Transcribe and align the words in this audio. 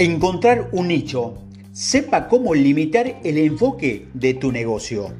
Encontrar 0.00 0.70
un 0.72 0.88
nicho. 0.88 1.34
Sepa 1.72 2.26
cómo 2.26 2.54
limitar 2.54 3.20
el 3.22 3.36
enfoque 3.36 4.08
de 4.14 4.32
tu 4.32 4.50
negocio. 4.50 5.14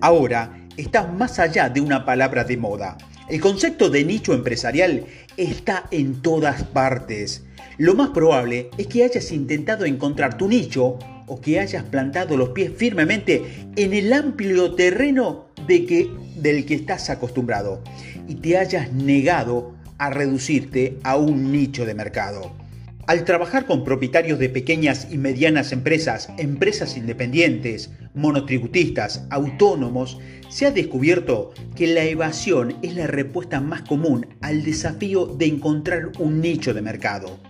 Ahora 0.00 0.60
estás 0.76 1.12
más 1.12 1.40
allá 1.40 1.68
de 1.68 1.80
una 1.80 2.04
palabra 2.04 2.44
de 2.44 2.56
moda. 2.56 2.96
El 3.28 3.40
concepto 3.40 3.90
de 3.90 4.04
nicho 4.04 4.32
empresarial 4.32 5.06
está 5.36 5.88
en 5.90 6.22
todas 6.22 6.62
partes. 6.62 7.42
Lo 7.78 7.96
más 7.96 8.10
probable 8.10 8.70
es 8.78 8.86
que 8.86 9.02
hayas 9.02 9.32
intentado 9.32 9.86
encontrar 9.86 10.38
tu 10.38 10.46
nicho 10.46 11.00
o 11.26 11.40
que 11.40 11.58
hayas 11.58 11.82
plantado 11.82 12.36
los 12.36 12.50
pies 12.50 12.70
firmemente 12.76 13.42
en 13.74 13.92
el 13.92 14.12
amplio 14.12 14.76
terreno 14.76 15.46
del 15.66 16.64
que 16.64 16.74
estás 16.74 17.10
acostumbrado 17.10 17.82
y 18.28 18.36
te 18.36 18.56
hayas 18.56 18.92
negado 18.92 19.74
a 19.98 20.10
reducirte 20.10 21.00
a 21.02 21.16
un 21.16 21.50
nicho 21.50 21.84
de 21.84 21.96
mercado. 21.96 22.61
Al 23.08 23.24
trabajar 23.24 23.66
con 23.66 23.82
propietarios 23.82 24.38
de 24.38 24.48
pequeñas 24.48 25.08
y 25.10 25.18
medianas 25.18 25.72
empresas, 25.72 26.28
empresas 26.38 26.96
independientes, 26.96 27.90
monotributistas, 28.14 29.26
autónomos, 29.30 30.20
se 30.48 30.66
ha 30.66 30.70
descubierto 30.70 31.52
que 31.74 31.88
la 31.88 32.04
evasión 32.04 32.76
es 32.80 32.94
la 32.94 33.08
respuesta 33.08 33.60
más 33.60 33.82
común 33.82 34.28
al 34.40 34.62
desafío 34.62 35.26
de 35.26 35.46
encontrar 35.46 36.12
un 36.20 36.40
nicho 36.40 36.74
de 36.74 36.82
mercado. 36.82 37.40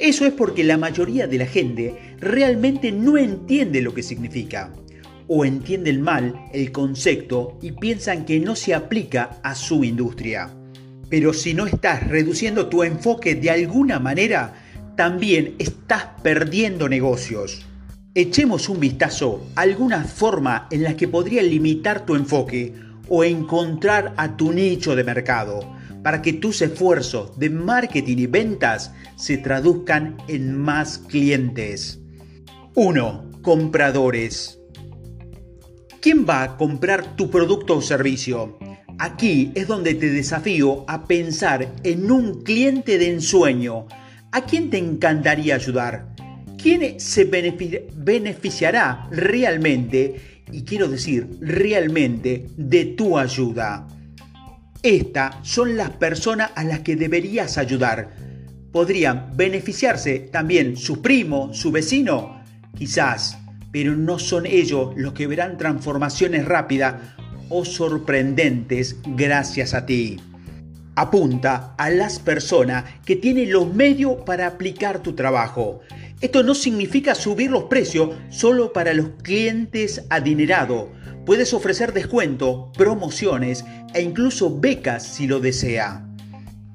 Eso 0.00 0.26
es 0.26 0.32
porque 0.32 0.64
la 0.64 0.76
mayoría 0.76 1.28
de 1.28 1.38
la 1.38 1.46
gente 1.46 1.94
realmente 2.18 2.90
no 2.90 3.16
entiende 3.16 3.82
lo 3.82 3.94
que 3.94 4.02
significa 4.02 4.72
o 5.28 5.44
entienden 5.44 6.02
mal 6.02 6.34
el 6.52 6.72
concepto 6.72 7.58
y 7.62 7.72
piensan 7.72 8.24
que 8.24 8.40
no 8.40 8.56
se 8.56 8.74
aplica 8.74 9.38
a 9.44 9.54
su 9.54 9.84
industria. 9.84 10.50
Pero 11.08 11.32
si 11.32 11.54
no 11.54 11.66
estás 11.66 12.08
reduciendo 12.08 12.68
tu 12.68 12.82
enfoque 12.82 13.36
de 13.36 13.50
alguna 13.50 14.00
manera, 14.00 14.65
también 14.96 15.54
estás 15.58 16.06
perdiendo 16.22 16.88
negocios. 16.88 17.66
Echemos 18.14 18.70
un 18.70 18.80
vistazo 18.80 19.46
a 19.54 19.60
alguna 19.60 20.04
forma 20.04 20.66
en 20.70 20.82
la 20.82 20.96
que 20.96 21.06
podría 21.06 21.42
limitar 21.42 22.06
tu 22.06 22.14
enfoque 22.14 22.74
o 23.08 23.22
encontrar 23.22 24.14
a 24.16 24.36
tu 24.36 24.52
nicho 24.52 24.96
de 24.96 25.04
mercado 25.04 25.60
para 26.02 26.22
que 26.22 26.32
tus 26.32 26.62
esfuerzos 26.62 27.38
de 27.38 27.50
marketing 27.50 28.16
y 28.16 28.26
ventas 28.26 28.92
se 29.16 29.36
traduzcan 29.36 30.16
en 30.28 30.56
más 30.56 30.98
clientes. 30.98 32.00
1. 32.74 33.32
Compradores. 33.42 34.58
¿Quién 36.00 36.24
va 36.28 36.42
a 36.42 36.56
comprar 36.56 37.16
tu 37.16 37.28
producto 37.30 37.76
o 37.76 37.82
servicio? 37.82 38.58
Aquí 38.98 39.52
es 39.54 39.66
donde 39.66 39.94
te 39.94 40.08
desafío 40.08 40.84
a 40.88 41.04
pensar 41.04 41.74
en 41.82 42.10
un 42.10 42.42
cliente 42.42 42.96
de 42.96 43.10
ensueño 43.10 43.86
¿A 44.36 44.44
quién 44.44 44.68
te 44.68 44.76
encantaría 44.76 45.54
ayudar? 45.54 46.14
¿Quién 46.62 47.00
se 47.00 47.24
beneficiará 47.24 49.08
realmente, 49.10 50.42
y 50.52 50.62
quiero 50.62 50.88
decir 50.88 51.38
realmente, 51.40 52.44
de 52.54 52.84
tu 52.84 53.16
ayuda? 53.16 53.86
Estas 54.82 55.36
son 55.40 55.78
las 55.78 55.88
personas 55.92 56.50
a 56.54 56.64
las 56.64 56.80
que 56.80 56.96
deberías 56.96 57.56
ayudar. 57.56 58.10
¿Podrían 58.72 59.34
beneficiarse 59.34 60.18
también 60.18 60.76
su 60.76 61.00
primo, 61.00 61.54
su 61.54 61.72
vecino? 61.72 62.42
Quizás, 62.76 63.38
pero 63.72 63.96
no 63.96 64.18
son 64.18 64.44
ellos 64.44 64.92
los 64.96 65.14
que 65.14 65.26
verán 65.26 65.56
transformaciones 65.56 66.44
rápidas 66.44 66.96
o 67.48 67.64
sorprendentes 67.64 68.96
gracias 69.06 69.72
a 69.72 69.86
ti 69.86 70.18
apunta 70.96 71.74
a 71.76 71.90
las 71.90 72.18
personas 72.18 72.84
que 73.04 73.16
tienen 73.16 73.52
los 73.52 73.72
medios 73.72 74.22
para 74.24 74.46
aplicar 74.46 75.02
tu 75.02 75.14
trabajo. 75.14 75.80
Esto 76.22 76.42
no 76.42 76.54
significa 76.54 77.14
subir 77.14 77.50
los 77.50 77.64
precios 77.64 78.16
solo 78.30 78.72
para 78.72 78.94
los 78.94 79.10
clientes 79.22 80.04
adinerados. 80.08 80.88
Puedes 81.26 81.52
ofrecer 81.52 81.92
descuento, 81.92 82.72
promociones 82.76 83.64
e 83.92 84.00
incluso 84.00 84.58
becas 84.58 85.02
si 85.04 85.26
lo 85.26 85.38
desea. 85.38 86.02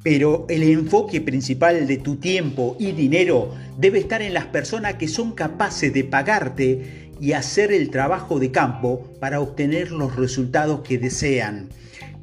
Pero 0.03 0.45
el 0.50 0.63
enfoque 0.63 1.22
principal 1.22 1.88
de 1.88 1.97
tu 1.97 2.18
tiempo 2.18 2.75
y 2.79 2.91
dinero 2.91 3.56
debe 3.78 4.00
estar 4.00 4.22
en 4.22 4.35
las 4.35 4.45
personas 4.45 4.95
que 4.95 5.07
son 5.07 5.31
capaces 5.31 5.94
de 5.94 6.03
pagarte 6.03 7.09
y 7.19 7.34
hacer 7.34 7.72
el 7.72 7.90
trabajo 7.90 8.40
de 8.40 8.51
campo 8.51 9.16
para 9.19 9.41
obtener 9.41 9.91
los 9.91 10.16
resultados 10.16 10.81
que 10.81 11.00
desean 11.00 11.69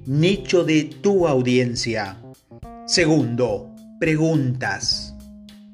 nicho 0.08 0.64
de 0.64 0.84
tu 0.84 1.28
audiencia. 1.28 2.16
Segundo, 2.86 3.68
preguntas. 4.00 5.14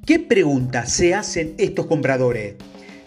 ¿Qué 0.05 0.19
preguntas 0.19 0.93
se 0.93 1.15
hacen 1.15 1.55
estos 1.57 1.87
compradores? 1.87 2.57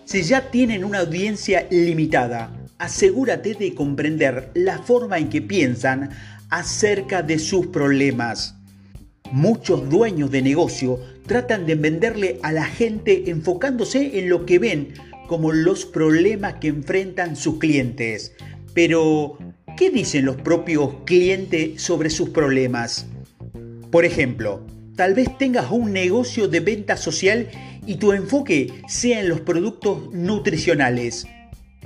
Si 0.05 0.23
ya 0.23 0.49
tienen 0.49 0.85
una 0.85 0.99
audiencia 0.99 1.67
limitada, 1.69 2.55
asegúrate 2.77 3.55
de 3.55 3.75
comprender 3.75 4.51
la 4.53 4.79
forma 4.79 5.17
en 5.17 5.27
que 5.27 5.41
piensan 5.41 6.11
acerca 6.49 7.21
de 7.23 7.39
sus 7.39 7.67
problemas. 7.67 8.55
Muchos 9.29 9.89
dueños 9.89 10.31
de 10.31 10.41
negocio 10.41 10.97
tratan 11.25 11.65
de 11.65 11.75
venderle 11.75 12.39
a 12.41 12.53
la 12.53 12.63
gente 12.63 13.29
enfocándose 13.29 14.17
en 14.17 14.29
lo 14.29 14.45
que 14.45 14.59
ven 14.59 14.93
como 15.27 15.51
los 15.51 15.85
problemas 15.85 16.53
que 16.61 16.69
enfrentan 16.69 17.35
sus 17.35 17.59
clientes. 17.59 18.31
Pero 18.73 19.37
¿Qué 19.77 19.91
dicen 19.91 20.25
los 20.25 20.37
propios 20.37 20.89
clientes 21.05 21.83
sobre 21.83 22.09
sus 22.09 22.31
problemas? 22.31 23.05
Por 23.91 24.05
ejemplo, 24.05 24.65
tal 24.95 25.13
vez 25.13 25.37
tengas 25.37 25.69
un 25.69 25.93
negocio 25.93 26.47
de 26.47 26.61
venta 26.61 26.97
social 26.97 27.47
y 27.85 27.97
tu 27.97 28.11
enfoque 28.11 28.73
sea 28.87 29.19
en 29.19 29.29
los 29.29 29.41
productos 29.41 30.11
nutricionales. 30.11 31.27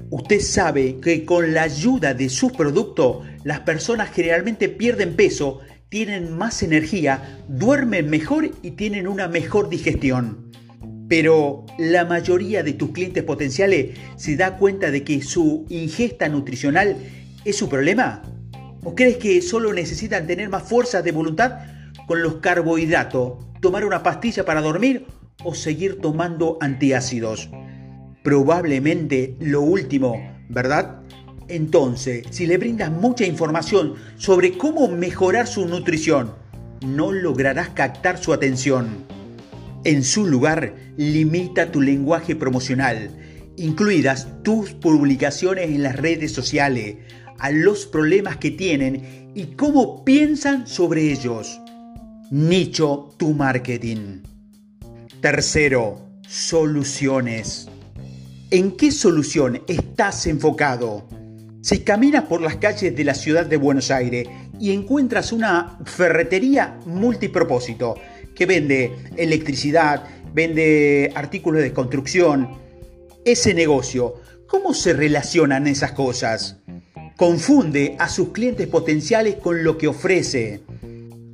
Usted 0.10 0.40
sabe 0.40 1.02
que 1.02 1.26
con 1.26 1.54
la 1.54 1.64
ayuda 1.64 2.14
de 2.14 2.30
sus 2.30 2.54
productos, 2.54 3.28
las 3.44 3.60
personas 3.60 4.10
generalmente 4.10 4.70
pierden 4.70 5.18
peso, 5.18 5.60
tienen 5.90 6.32
más 6.32 6.64
energía, 6.64 7.42
duermen 7.50 8.10
mejor 8.10 8.52
y 8.62 8.72
tienen 8.72 9.06
una 9.06 9.28
mejor 9.28 9.68
digestión. 9.68 10.50
Pero 11.10 11.66
la 11.78 12.06
mayoría 12.06 12.64
de 12.64 12.72
tus 12.72 12.92
clientes 12.92 13.26
potenciales 13.26 13.98
se 14.16 14.38
da 14.38 14.56
cuenta 14.56 14.92
de 14.92 15.04
que 15.04 15.22
su 15.22 15.66
ingesta 15.68 16.30
nutricional 16.30 16.96
¿Es 17.44 17.58
su 17.58 17.68
problema? 17.70 18.22
¿O 18.84 18.94
crees 18.94 19.18
que 19.18 19.42
solo 19.42 19.74
necesitan 19.74 20.28
tener 20.28 20.48
más 20.50 20.62
fuerza 20.62 21.02
de 21.02 21.12
voluntad 21.12 21.58
con 22.06 22.22
los 22.22 22.36
carbohidratos, 22.36 23.34
tomar 23.62 23.84
una 23.84 24.04
pastilla 24.04 24.46
para 24.46 24.62
dormir 24.62 25.08
o 25.44 25.56
seguir 25.56 26.00
tomando 26.00 26.60
antiácidos? 26.62 27.50
Probablemente 28.24 29.38
lo 29.40 29.62
último, 29.62 30.22
¿verdad? 30.50 31.02
Entonces, 31.48 32.28
si 32.30 32.46
le 32.46 32.60
brindas 32.60 32.92
mucha 32.92 33.26
información 33.26 33.96
sobre 34.18 34.56
cómo 34.56 34.88
mejorar 34.88 35.48
su 35.48 35.66
nutrición, 35.66 36.36
no 36.86 37.12
lograrás 37.12 37.70
captar 37.70 38.20
su 38.20 38.34
atención. 38.34 39.04
En 39.84 40.04
su 40.04 40.28
lugar, 40.28 40.76
limita 40.96 41.72
tu 41.72 41.82
lenguaje 41.82 42.36
promocional, 42.36 43.10
incluidas 43.58 44.28
tus 44.44 44.74
publicaciones 44.74 45.66
en 45.66 45.82
las 45.82 45.96
redes 45.96 46.32
sociales, 46.34 46.98
a 47.42 47.50
los 47.50 47.88
problemas 47.88 48.38
que 48.38 48.52
tienen 48.52 49.32
y 49.34 49.56
cómo 49.56 50.06
piensan 50.06 50.68
sobre 50.68 51.12
ellos. 51.12 51.60
Nicho 52.30 53.10
tu 53.18 53.34
marketing. 53.34 54.22
Tercero, 55.22 56.00
soluciones. 56.28 57.68
¿En 58.52 58.78
qué 58.78 58.92
solución 58.92 59.64
estás 59.68 60.28
enfocado? 60.28 61.08
Si 61.62 61.80
caminas 61.80 62.26
por 62.26 62.42
las 62.42 62.58
calles 62.58 62.96
de 62.96 63.04
la 63.04 63.16
ciudad 63.16 63.48
de 63.48 63.58
Buenos 63.58 63.90
Aires 63.90 64.28
y 64.60 64.72
encuentras 64.72 65.32
una 65.32 65.80
ferretería 65.86 66.80
multipropósito 66.86 67.96
que 68.36 68.46
vende 68.46 68.96
electricidad, 69.18 70.04
vende 70.32 71.12
artículos 71.16 71.64
de 71.64 71.74
construcción, 71.74 72.50
ese 73.26 73.56
negocio, 73.56 74.22
¿cómo 74.48 74.76
se 74.76 74.94
relacionan 74.94 75.66
esas 75.66 75.94
cosas? 75.94 76.61
Confunde 77.22 77.96
a 78.00 78.10
sus 78.10 78.30
clientes 78.30 78.66
potenciales 78.66 79.36
con 79.36 79.64
lo 79.64 79.78
que 79.78 79.88
ofrece. 79.88 80.62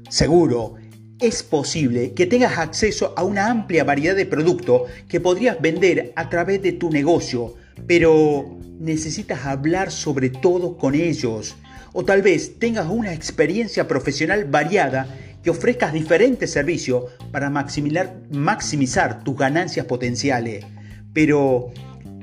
Seguro, 0.10 0.76
es 1.18 1.44
posible 1.44 2.12
que 2.12 2.26
tengas 2.26 2.58
acceso 2.58 3.14
a 3.16 3.24
una 3.24 3.50
amplia 3.50 3.86
variedad 3.86 4.14
de 4.14 4.26
productos 4.26 4.82
que 5.08 5.22
podrías 5.22 5.62
vender 5.62 6.12
a 6.18 6.28
través 6.30 6.62
de 6.62 6.74
tu 6.74 6.92
negocio, 6.92 7.56
pero 7.88 8.60
necesitas 8.82 9.46
hablar 9.46 9.90
sobre 9.90 10.30
todo 10.30 10.76
con 10.76 10.94
ellos. 10.94 11.56
O 11.94 12.04
tal 12.04 12.22
vez 12.22 12.60
tengas 12.60 12.90
una 12.90 13.14
experiencia 13.14 13.88
profesional 13.88 14.44
variada 14.44 15.08
que 15.42 15.52
ofrezcas 15.52 15.94
diferentes 15.94 16.52
servicios 16.52 17.06
para 17.32 17.50
maximizar, 17.50 19.24
tus 19.24 19.38
ganancias 19.38 19.86
potenciales. 19.86 20.66
Pero 21.14 21.72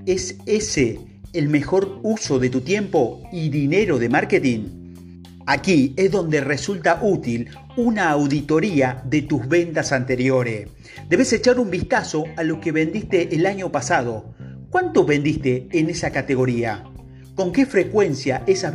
¿es 0.04 0.36
ese 0.44 1.13
el 1.34 1.48
mejor 1.48 1.98
uso 2.02 2.38
de 2.38 2.48
tu 2.48 2.60
tiempo 2.60 3.22
y 3.32 3.48
dinero 3.48 3.98
de 3.98 4.08
marketing? 4.08 4.84
Aquí 5.46 5.92
es 5.96 6.10
donde 6.10 6.40
resulta 6.40 7.00
útil 7.02 7.50
una 7.76 8.08
auditoría 8.10 9.02
de 9.04 9.22
tus 9.22 9.46
ventas 9.46 9.92
anteriores. 9.92 10.68
Debes 11.08 11.32
echar 11.32 11.58
un 11.58 11.70
vistazo 11.70 12.24
a 12.36 12.44
lo 12.44 12.60
que 12.60 12.72
vendiste 12.72 13.34
el 13.34 13.44
año 13.44 13.70
pasado. 13.70 14.32
¿Cuánto 14.70 15.04
vendiste 15.04 15.68
en 15.72 15.90
esa 15.90 16.10
categoría? 16.10 16.84
¿Con 17.34 17.52
qué 17.52 17.66
frecuencia 17.66 18.42
esas, 18.46 18.72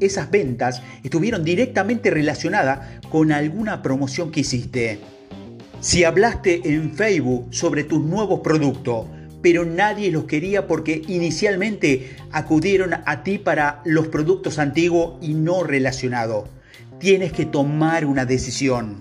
esas 0.00 0.30
ventas 0.30 0.82
estuvieron 1.02 1.44
directamente 1.44 2.10
relacionadas 2.10 3.02
con 3.10 3.32
alguna 3.32 3.82
promoción 3.82 4.30
que 4.30 4.40
hiciste? 4.40 5.00
Si 5.80 6.04
hablaste 6.04 6.60
en 6.64 6.92
Facebook 6.92 7.48
sobre 7.50 7.84
tus 7.84 8.02
nuevos 8.02 8.40
productos, 8.40 9.06
pero 9.42 9.64
nadie 9.64 10.10
los 10.10 10.24
quería 10.24 10.66
porque 10.66 11.02
inicialmente 11.06 12.16
acudieron 12.32 12.94
a 13.04 13.22
ti 13.22 13.38
para 13.38 13.80
los 13.84 14.08
productos 14.08 14.58
antiguos 14.58 15.16
y 15.20 15.34
no 15.34 15.62
relacionados. 15.62 16.48
Tienes 16.98 17.32
que 17.32 17.44
tomar 17.46 18.04
una 18.04 18.24
decisión. 18.24 19.00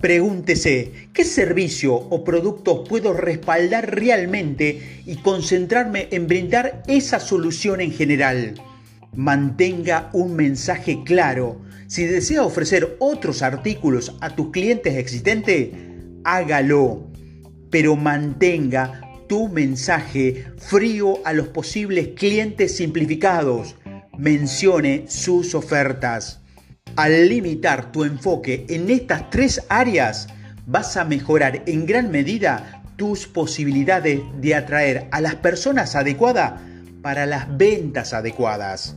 Pregúntese, 0.00 1.08
¿qué 1.12 1.24
servicio 1.24 1.94
o 1.94 2.22
producto 2.22 2.84
puedo 2.84 3.12
respaldar 3.12 3.96
realmente 3.96 5.02
y 5.06 5.16
concentrarme 5.16 6.08
en 6.12 6.28
brindar 6.28 6.82
esa 6.86 7.18
solución 7.18 7.80
en 7.80 7.92
general? 7.92 8.54
Mantenga 9.16 10.10
un 10.12 10.36
mensaje 10.36 11.02
claro. 11.04 11.60
Si 11.88 12.04
desea 12.04 12.44
ofrecer 12.44 12.96
otros 13.00 13.42
artículos 13.42 14.16
a 14.20 14.30
tus 14.30 14.50
clientes 14.50 14.94
existentes, 14.96 15.70
hágalo. 16.22 17.08
Pero 17.70 17.96
mantenga 17.96 19.07
tu 19.28 19.48
mensaje 19.48 20.46
frío 20.56 21.24
a 21.24 21.32
los 21.32 21.48
posibles 21.48 22.08
clientes 22.16 22.76
simplificados. 22.76 23.76
Mencione 24.16 25.04
sus 25.08 25.54
ofertas. 25.54 26.40
Al 26.96 27.28
limitar 27.28 27.92
tu 27.92 28.04
enfoque 28.04 28.66
en 28.68 28.90
estas 28.90 29.30
tres 29.30 29.62
áreas, 29.68 30.28
vas 30.66 30.96
a 30.96 31.04
mejorar 31.04 31.62
en 31.66 31.86
gran 31.86 32.10
medida 32.10 32.82
tus 32.96 33.28
posibilidades 33.28 34.20
de 34.40 34.54
atraer 34.56 35.06
a 35.12 35.20
las 35.20 35.36
personas 35.36 35.94
adecuadas 35.94 36.60
para 37.02 37.26
las 37.26 37.56
ventas 37.56 38.12
adecuadas. 38.12 38.96